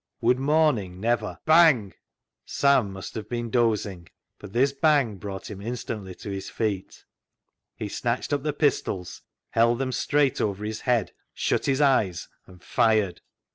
[0.19, 1.93] Would morning never— Bang!
[2.43, 4.07] Sam must have been dozing,
[4.39, 7.05] but this bang brought him instantly to his feet.
[7.75, 11.35] He snatched up the pistols, held them straight over his head, "THE ZEAL OF THINE
[11.35, 13.21] HOUSE" 339 shut his eyes, and fired.